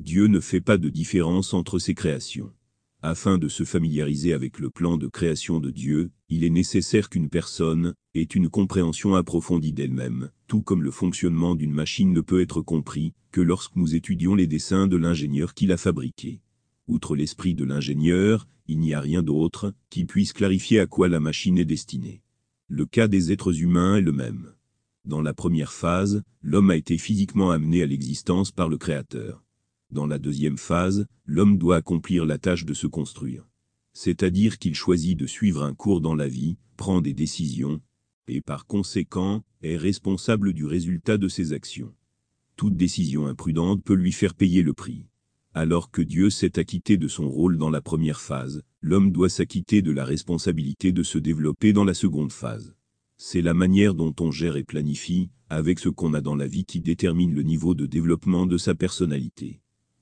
Dieu 0.00 0.28
ne 0.28 0.40
fait 0.40 0.62
pas 0.62 0.78
de 0.78 0.88
différence 0.88 1.52
entre 1.52 1.78
ses 1.78 1.92
créations. 1.92 2.50
Afin 3.02 3.36
de 3.36 3.48
se 3.48 3.64
familiariser 3.64 4.32
avec 4.32 4.58
le 4.58 4.70
plan 4.70 4.96
de 4.96 5.06
création 5.06 5.60
de 5.60 5.70
Dieu, 5.70 6.10
il 6.30 6.42
est 6.42 6.48
nécessaire 6.48 7.10
qu'une 7.10 7.28
personne 7.28 7.92
ait 8.14 8.22
une 8.22 8.48
compréhension 8.48 9.14
approfondie 9.14 9.74
d'elle-même, 9.74 10.30
tout 10.46 10.62
comme 10.62 10.82
le 10.82 10.90
fonctionnement 10.90 11.54
d'une 11.54 11.74
machine 11.74 12.14
ne 12.14 12.22
peut 12.22 12.40
être 12.40 12.62
compris 12.62 13.12
que 13.30 13.42
lorsque 13.42 13.76
nous 13.76 13.94
étudions 13.94 14.34
les 14.34 14.46
dessins 14.46 14.86
de 14.86 14.96
l'ingénieur 14.96 15.52
qui 15.52 15.66
l'a 15.66 15.76
fabriqué. 15.76 16.40
Outre 16.88 17.14
l'esprit 17.14 17.54
de 17.54 17.64
l'ingénieur, 17.64 18.48
il 18.68 18.78
n'y 18.78 18.94
a 18.94 19.02
rien 19.02 19.22
d'autre 19.22 19.74
qui 19.90 20.06
puisse 20.06 20.32
clarifier 20.32 20.80
à 20.80 20.86
quoi 20.86 21.10
la 21.10 21.20
machine 21.20 21.58
est 21.58 21.66
destinée. 21.66 22.22
Le 22.68 22.86
cas 22.86 23.06
des 23.06 23.32
êtres 23.32 23.60
humains 23.60 23.96
est 23.96 24.00
le 24.00 24.12
même. 24.12 24.54
Dans 25.04 25.20
la 25.20 25.34
première 25.34 25.74
phase, 25.74 26.22
l'homme 26.40 26.70
a 26.70 26.76
été 26.76 26.96
physiquement 26.96 27.50
amené 27.50 27.82
à 27.82 27.86
l'existence 27.86 28.50
par 28.50 28.70
le 28.70 28.78
Créateur. 28.78 29.44
Dans 29.92 30.06
la 30.06 30.18
deuxième 30.18 30.58
phase, 30.58 31.06
l'homme 31.24 31.58
doit 31.58 31.76
accomplir 31.76 32.24
la 32.24 32.38
tâche 32.38 32.64
de 32.64 32.74
se 32.74 32.86
construire. 32.86 33.48
C'est-à-dire 33.92 34.58
qu'il 34.58 34.74
choisit 34.74 35.18
de 35.18 35.26
suivre 35.26 35.64
un 35.64 35.74
cours 35.74 36.00
dans 36.00 36.14
la 36.14 36.28
vie, 36.28 36.56
prend 36.76 37.00
des 37.00 37.12
décisions, 37.12 37.80
et 38.28 38.40
par 38.40 38.66
conséquent, 38.66 39.42
est 39.62 39.76
responsable 39.76 40.52
du 40.52 40.64
résultat 40.64 41.18
de 41.18 41.26
ses 41.26 41.52
actions. 41.52 41.92
Toute 42.56 42.76
décision 42.76 43.26
imprudente 43.26 43.82
peut 43.82 43.94
lui 43.94 44.12
faire 44.12 44.34
payer 44.34 44.62
le 44.62 44.74
prix. 44.74 45.06
Alors 45.54 45.90
que 45.90 46.02
Dieu 46.02 46.30
s'est 46.30 46.60
acquitté 46.60 46.96
de 46.96 47.08
son 47.08 47.28
rôle 47.28 47.58
dans 47.58 47.70
la 47.70 47.80
première 47.80 48.20
phase, 48.20 48.62
l'homme 48.80 49.10
doit 49.10 49.28
s'acquitter 49.28 49.82
de 49.82 49.90
la 49.90 50.04
responsabilité 50.04 50.92
de 50.92 51.02
se 51.02 51.18
développer 51.18 51.72
dans 51.72 51.84
la 51.84 51.94
seconde 51.94 52.30
phase. 52.30 52.76
C'est 53.16 53.42
la 53.42 53.54
manière 53.54 53.94
dont 53.94 54.14
on 54.20 54.30
gère 54.30 54.56
et 54.56 54.62
planifie, 54.62 55.30
avec 55.48 55.80
ce 55.80 55.88
qu'on 55.88 56.14
a 56.14 56.20
dans 56.20 56.36
la 56.36 56.46
vie 56.46 56.64
qui 56.64 56.80
détermine 56.80 57.34
le 57.34 57.42
niveau 57.42 57.74
de 57.74 57.86
développement 57.86 58.46
de 58.46 58.56
sa 58.56 58.76
personnalité. 58.76 59.60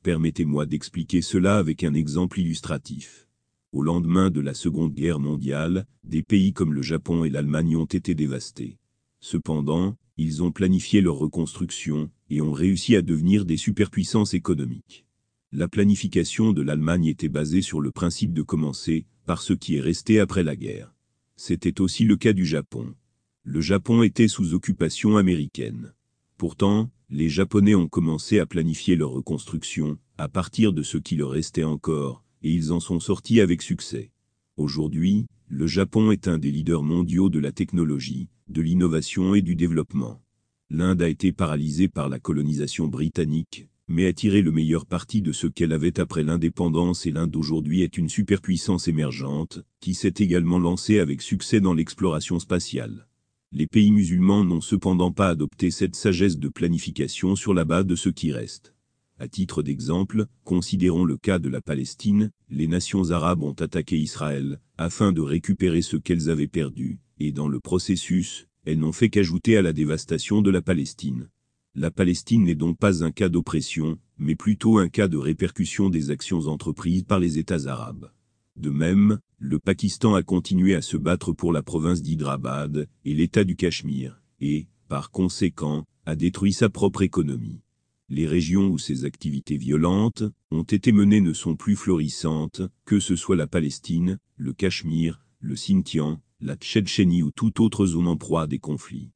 Permettez-moi 0.08 0.64
d'expliquer 0.64 1.20
cela 1.20 1.58
avec 1.58 1.84
un 1.84 1.92
exemple 1.92 2.40
illustratif. 2.40 3.28
Au 3.72 3.82
lendemain 3.82 4.30
de 4.30 4.40
la 4.40 4.54
Seconde 4.54 4.94
Guerre 4.94 5.20
mondiale, 5.20 5.84
des 6.02 6.22
pays 6.22 6.54
comme 6.54 6.72
le 6.72 6.80
Japon 6.80 7.24
et 7.24 7.28
l'Allemagne 7.28 7.76
ont 7.76 7.84
été 7.84 8.14
dévastés. 8.14 8.78
Cependant, 9.20 9.98
ils 10.16 10.42
ont 10.42 10.50
planifié 10.50 11.02
leur 11.02 11.16
reconstruction 11.16 12.10
et 12.30 12.40
ont 12.40 12.52
réussi 12.52 12.96
à 12.96 13.02
devenir 13.02 13.44
des 13.44 13.58
superpuissances 13.58 14.32
économiques. 14.32 15.04
La 15.52 15.68
planification 15.68 16.54
de 16.54 16.62
l'Allemagne 16.62 17.04
était 17.04 17.28
basée 17.28 17.60
sur 17.60 17.82
le 17.82 17.90
principe 17.90 18.32
de 18.32 18.40
commencer 18.40 19.04
par 19.26 19.42
ce 19.42 19.52
qui 19.52 19.76
est 19.76 19.82
resté 19.82 20.20
après 20.20 20.42
la 20.42 20.56
guerre. 20.56 20.94
C'était 21.36 21.82
aussi 21.82 22.06
le 22.06 22.16
cas 22.16 22.32
du 22.32 22.46
Japon. 22.46 22.94
Le 23.42 23.60
Japon 23.60 24.02
était 24.02 24.28
sous 24.28 24.54
occupation 24.54 25.18
américaine. 25.18 25.92
Pourtant, 26.38 26.88
les 27.10 27.28
Japonais 27.28 27.74
ont 27.74 27.88
commencé 27.88 28.38
à 28.38 28.46
planifier 28.46 28.94
leur 28.94 29.10
reconstruction, 29.10 29.98
à 30.18 30.28
partir 30.28 30.72
de 30.72 30.84
ce 30.84 30.96
qui 30.96 31.16
leur 31.16 31.30
restait 31.30 31.64
encore, 31.64 32.22
et 32.44 32.52
ils 32.52 32.70
en 32.72 32.78
sont 32.78 33.00
sortis 33.00 33.40
avec 33.40 33.60
succès. 33.60 34.12
Aujourd'hui, 34.56 35.26
le 35.48 35.66
Japon 35.66 36.12
est 36.12 36.28
un 36.28 36.38
des 36.38 36.52
leaders 36.52 36.84
mondiaux 36.84 37.28
de 37.28 37.40
la 37.40 37.50
technologie, 37.50 38.28
de 38.46 38.62
l'innovation 38.62 39.34
et 39.34 39.42
du 39.42 39.56
développement. 39.56 40.22
L'Inde 40.70 41.02
a 41.02 41.08
été 41.08 41.32
paralysée 41.32 41.88
par 41.88 42.08
la 42.08 42.20
colonisation 42.20 42.86
britannique, 42.86 43.66
mais 43.88 44.06
a 44.06 44.12
tiré 44.12 44.40
le 44.40 44.52
meilleur 44.52 44.86
parti 44.86 45.22
de 45.22 45.32
ce 45.32 45.48
qu'elle 45.48 45.72
avait 45.72 45.98
après 45.98 46.22
l'indépendance 46.22 47.04
et 47.04 47.10
l'Inde 47.10 47.34
aujourd'hui 47.34 47.82
est 47.82 47.98
une 47.98 48.08
superpuissance 48.08 48.86
émergente, 48.86 49.64
qui 49.80 49.92
s'est 49.92 50.14
également 50.18 50.60
lancée 50.60 51.00
avec 51.00 51.20
succès 51.20 51.60
dans 51.60 51.74
l'exploration 51.74 52.38
spatiale. 52.38 53.07
Les 53.50 53.66
pays 53.66 53.92
musulmans 53.92 54.44
n'ont 54.44 54.60
cependant 54.60 55.10
pas 55.10 55.28
adopté 55.28 55.70
cette 55.70 55.96
sagesse 55.96 56.38
de 56.38 56.48
planification 56.48 57.34
sur 57.34 57.54
la 57.54 57.64
base 57.64 57.86
de 57.86 57.96
ce 57.96 58.10
qui 58.10 58.30
reste. 58.30 58.74
À 59.18 59.26
titre 59.26 59.62
d'exemple, 59.62 60.26
considérons 60.44 61.04
le 61.04 61.16
cas 61.16 61.38
de 61.38 61.48
la 61.48 61.62
Palestine, 61.62 62.30
les 62.50 62.66
nations 62.66 63.10
arabes 63.10 63.42
ont 63.42 63.54
attaqué 63.54 63.96
Israël, 63.96 64.60
afin 64.76 65.12
de 65.12 65.22
récupérer 65.22 65.80
ce 65.80 65.96
qu'elles 65.96 66.28
avaient 66.28 66.46
perdu, 66.46 67.00
et 67.18 67.32
dans 67.32 67.48
le 67.48 67.58
processus, 67.58 68.46
elles 68.66 68.78
n'ont 68.78 68.92
fait 68.92 69.08
qu'ajouter 69.08 69.56
à 69.56 69.62
la 69.62 69.72
dévastation 69.72 70.42
de 70.42 70.50
la 70.50 70.60
Palestine. 70.60 71.30
La 71.74 71.90
Palestine 71.90 72.44
n'est 72.44 72.54
donc 72.54 72.78
pas 72.78 73.02
un 73.02 73.10
cas 73.10 73.30
d'oppression, 73.30 73.98
mais 74.18 74.36
plutôt 74.36 74.76
un 74.76 74.90
cas 74.90 75.08
de 75.08 75.16
répercussion 75.16 75.88
des 75.88 76.10
actions 76.10 76.48
entreprises 76.48 77.04
par 77.04 77.18
les 77.18 77.38
États 77.38 77.66
arabes. 77.66 78.12
De 78.56 78.70
même, 78.70 79.20
le 79.40 79.60
Pakistan 79.60 80.14
a 80.14 80.22
continué 80.24 80.74
à 80.74 80.82
se 80.82 80.96
battre 80.96 81.32
pour 81.32 81.52
la 81.52 81.62
province 81.62 82.02
d'Hyderabad 82.02 82.88
et 83.04 83.14
l'État 83.14 83.44
du 83.44 83.54
Cachemire, 83.54 84.20
et, 84.40 84.66
par 84.88 85.12
conséquent, 85.12 85.84
a 86.06 86.16
détruit 86.16 86.52
sa 86.52 86.68
propre 86.68 87.02
économie. 87.02 87.60
Les 88.08 88.26
régions 88.26 88.68
où 88.68 88.78
ces 88.78 89.04
activités 89.04 89.56
violentes 89.56 90.24
ont 90.50 90.64
été 90.64 90.90
menées 90.90 91.20
ne 91.20 91.32
sont 91.32 91.54
plus 91.54 91.76
florissantes, 91.76 92.62
que 92.84 92.98
ce 92.98 93.14
soit 93.14 93.36
la 93.36 93.46
Palestine, 93.46 94.18
le 94.36 94.52
Cachemire, 94.52 95.20
le 95.40 95.54
Xinjiang, 95.54 96.18
la 96.40 96.56
Tchétchénie 96.56 97.22
ou 97.22 97.30
toute 97.30 97.60
autre 97.60 97.86
zone 97.86 98.08
en 98.08 98.16
proie 98.16 98.42
à 98.42 98.46
des 98.48 98.58
conflits. 98.58 99.10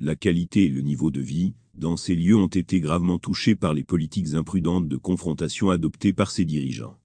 La 0.00 0.16
qualité 0.16 0.64
et 0.64 0.70
le 0.70 0.80
niveau 0.80 1.12
de 1.12 1.20
vie, 1.20 1.54
dans 1.74 1.96
ces 1.96 2.16
lieux 2.16 2.36
ont 2.36 2.48
été 2.48 2.80
gravement 2.80 3.18
touchés 3.18 3.54
par 3.54 3.74
les 3.74 3.84
politiques 3.84 4.34
imprudentes 4.34 4.88
de 4.88 4.96
confrontation 4.96 5.70
adoptées 5.70 6.12
par 6.12 6.32
ces 6.32 6.44
dirigeants. 6.44 6.97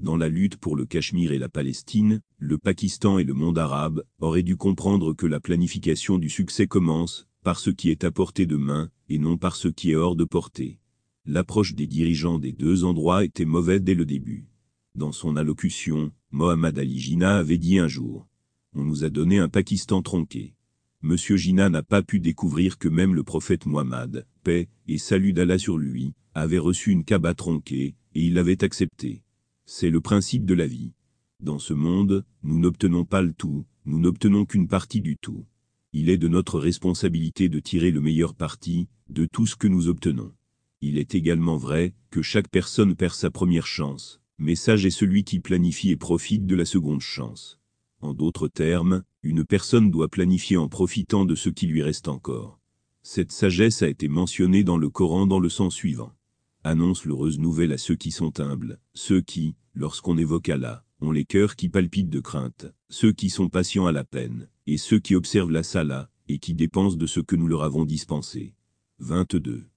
Dans 0.00 0.16
la 0.16 0.30
lutte 0.30 0.56
pour 0.56 0.76
le 0.76 0.86
Cachemire 0.86 1.30
et 1.30 1.38
la 1.38 1.50
Palestine, 1.50 2.22
le 2.38 2.56
Pakistan 2.56 3.18
et 3.18 3.24
le 3.24 3.34
monde 3.34 3.58
arabe 3.58 4.02
auraient 4.18 4.42
dû 4.42 4.56
comprendre 4.56 5.12
que 5.12 5.26
la 5.26 5.40
planification 5.40 6.16
du 6.16 6.30
succès 6.30 6.66
commence 6.66 7.28
par 7.42 7.58
ce 7.58 7.68
qui 7.68 7.90
est 7.90 8.02
à 8.04 8.10
portée 8.10 8.46
de 8.46 8.56
main 8.56 8.88
et 9.10 9.18
non 9.18 9.36
par 9.36 9.56
ce 9.56 9.68
qui 9.68 9.90
est 9.90 9.96
hors 9.96 10.16
de 10.16 10.24
portée. 10.24 10.78
L'approche 11.26 11.74
des 11.74 11.86
dirigeants 11.86 12.38
des 12.38 12.52
deux 12.52 12.84
endroits 12.84 13.26
était 13.26 13.44
mauvaise 13.44 13.82
dès 13.82 13.92
le 13.92 14.06
début. 14.06 14.46
Dans 14.94 15.12
son 15.12 15.36
allocution, 15.36 16.12
Mohammad 16.30 16.78
Ali 16.78 16.98
Jinnah 16.98 17.36
avait 17.36 17.58
dit 17.58 17.78
un 17.78 17.88
jour 17.88 18.26
On 18.72 18.84
nous 18.84 19.04
a 19.04 19.10
donné 19.10 19.38
un 19.38 19.50
Pakistan 19.50 20.00
tronqué. 20.00 20.54
Monsieur 21.02 21.36
Jinnah 21.36 21.68
n'a 21.68 21.82
pas 21.82 22.02
pu 22.02 22.20
découvrir 22.20 22.78
que 22.78 22.88
même 22.88 23.14
le 23.14 23.22
prophète 23.22 23.66
Muhammad, 23.66 24.26
paix 24.44 24.70
et 24.88 24.96
salut 24.96 25.34
d'Allah 25.34 25.58
sur 25.58 25.76
lui, 25.76 26.14
avait 26.32 26.58
reçu 26.58 26.90
une 26.90 27.04
Kaaba 27.04 27.34
tronquée, 27.34 27.96
et 28.14 28.22
il 28.22 28.32
l'avait 28.32 28.64
accepté. 28.64 29.24
C'est 29.72 29.90
le 29.90 30.00
principe 30.00 30.46
de 30.46 30.54
la 30.54 30.66
vie. 30.66 30.90
Dans 31.38 31.60
ce 31.60 31.74
monde, 31.74 32.24
nous 32.42 32.58
n'obtenons 32.58 33.04
pas 33.04 33.22
le 33.22 33.32
tout, 33.32 33.66
nous 33.84 34.00
n'obtenons 34.00 34.44
qu'une 34.44 34.66
partie 34.66 35.00
du 35.00 35.16
tout. 35.16 35.46
Il 35.92 36.10
est 36.10 36.18
de 36.18 36.26
notre 36.26 36.58
responsabilité 36.58 37.48
de 37.48 37.60
tirer 37.60 37.92
le 37.92 38.00
meilleur 38.00 38.34
parti 38.34 38.88
de 39.10 39.26
tout 39.26 39.46
ce 39.46 39.54
que 39.54 39.68
nous 39.68 39.86
obtenons. 39.86 40.32
Il 40.80 40.98
est 40.98 41.14
également 41.14 41.56
vrai 41.56 41.94
que 42.10 42.20
chaque 42.20 42.48
personne 42.48 42.96
perd 42.96 43.14
sa 43.14 43.30
première 43.30 43.68
chance, 43.68 44.20
mais 44.38 44.56
sage 44.56 44.86
est 44.86 44.90
celui 44.90 45.22
qui 45.22 45.38
planifie 45.38 45.90
et 45.90 45.96
profite 45.96 46.46
de 46.46 46.56
la 46.56 46.64
seconde 46.64 47.00
chance. 47.00 47.60
En 48.00 48.12
d'autres 48.12 48.48
termes, 48.48 49.04
une 49.22 49.44
personne 49.44 49.92
doit 49.92 50.08
planifier 50.08 50.56
en 50.56 50.66
profitant 50.66 51.24
de 51.24 51.36
ce 51.36 51.48
qui 51.48 51.68
lui 51.68 51.84
reste 51.84 52.08
encore. 52.08 52.58
Cette 53.04 53.30
sagesse 53.30 53.82
a 53.82 53.88
été 53.88 54.08
mentionnée 54.08 54.64
dans 54.64 54.78
le 54.78 54.90
Coran 54.90 55.28
dans 55.28 55.38
le 55.38 55.48
sens 55.48 55.76
suivant. 55.76 56.12
Annonce 56.62 57.06
l'heureuse 57.06 57.38
nouvelle 57.38 57.72
à 57.72 57.78
ceux 57.78 57.96
qui 57.96 58.10
sont 58.10 58.38
humbles, 58.38 58.78
ceux 58.92 59.22
qui, 59.22 59.54
lorsqu'on 59.74 60.18
évoque 60.18 60.50
Allah, 60.50 60.84
ont 61.00 61.10
les 61.10 61.24
cœurs 61.24 61.56
qui 61.56 61.70
palpitent 61.70 62.10
de 62.10 62.20
crainte, 62.20 62.66
ceux 62.90 63.12
qui 63.12 63.30
sont 63.30 63.48
patients 63.48 63.86
à 63.86 63.92
la 63.92 64.04
peine, 64.04 64.48
et 64.66 64.76
ceux 64.76 64.98
qui 64.98 65.14
observent 65.14 65.50
la 65.50 65.62
sala, 65.62 66.10
et 66.28 66.38
qui 66.38 66.52
dépensent 66.52 66.98
de 66.98 67.06
ce 67.06 67.20
que 67.20 67.34
nous 67.34 67.48
leur 67.48 67.62
avons 67.62 67.86
dispensé. 67.86 68.54
22. 68.98 69.68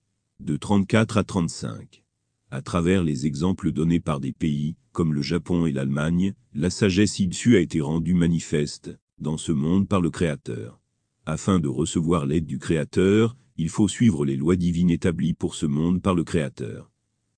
De 0.41 0.57
34 0.57 1.17
à 1.17 1.23
35. 1.23 2.03
À 2.51 2.61
travers 2.61 3.01
les 3.01 3.25
exemples 3.25 3.71
donnés 3.71 4.01
par 4.01 4.19
des 4.19 4.33
pays, 4.33 4.75
comme 4.91 5.13
le 5.13 5.21
Japon 5.21 5.65
et 5.65 5.71
l'Allemagne, 5.71 6.33
la 6.53 6.69
sagesse 6.69 7.19
issue 7.19 7.55
a 7.55 7.61
été 7.61 7.79
rendue 7.79 8.13
manifeste, 8.13 8.99
dans 9.19 9.37
ce 9.37 9.53
monde 9.53 9.87
par 9.87 10.01
le 10.01 10.09
Créateur. 10.09 10.81
Afin 11.25 11.59
de 11.59 11.69
recevoir 11.69 12.25
l'aide 12.25 12.45
du 12.45 12.59
Créateur, 12.59 13.37
il 13.57 13.69
faut 13.69 13.87
suivre 13.87 14.25
les 14.25 14.35
lois 14.35 14.55
divines 14.55 14.89
établies 14.89 15.33
pour 15.33 15.55
ce 15.55 15.65
monde 15.65 16.01
par 16.01 16.15
le 16.15 16.23
Créateur. 16.23 16.91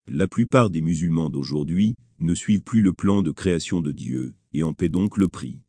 La 0.08 0.28
plupart 0.28 0.70
des 0.70 0.82
musulmans 0.82 1.30
d'aujourd'hui 1.30 1.96
ne 2.20 2.34
suivent 2.34 2.62
plus 2.62 2.82
le 2.82 2.94
plan 2.94 3.22
de 3.22 3.32
création 3.32 3.82
de 3.82 3.92
Dieu, 3.92 4.36
et 4.54 4.64
en 4.64 4.74
paient 4.74 4.90
donc 4.90 5.18
le 5.18 5.28
prix. 5.28 5.60